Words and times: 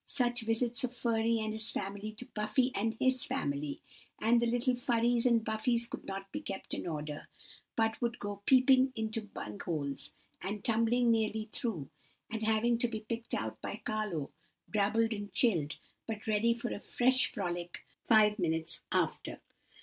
Such 0.07 0.41
visits 0.41 0.83
of 0.83 0.95
'Furry' 0.95 1.37
and 1.39 1.53
his 1.53 1.69
family 1.69 2.11
to 2.13 2.25
'Buffy' 2.25 2.71
and 2.73 2.97
his 2.99 3.23
family, 3.23 3.83
when 4.17 4.39
the 4.39 4.47
little 4.47 4.73
'Furrys' 4.73 5.27
and 5.27 5.43
'Buffys' 5.45 5.85
could 5.85 6.05
not 6.05 6.31
be 6.31 6.41
kept 6.41 6.73
in 6.73 6.87
order, 6.87 7.27
but 7.75 8.01
would 8.01 8.17
go 8.17 8.41
peeping 8.47 8.91
into 8.95 9.21
bungholes, 9.21 10.09
and 10.41 10.63
tumbling 10.63 11.11
nearly 11.11 11.49
through, 11.51 11.91
and 12.31 12.41
having 12.41 12.79
to 12.79 12.87
be 12.87 13.01
picked 13.01 13.35
out 13.35 13.61
by 13.61 13.79
Carlo, 13.85 14.31
drabbled 14.71 15.13
and 15.13 15.33
chilled, 15.33 15.77
but 16.07 16.25
ready 16.25 16.55
for 16.55 16.73
a 16.73 16.79
fresh 16.79 17.31
frolic 17.31 17.85
five 18.07 18.39
minutes 18.39 18.81
after! 18.91 19.39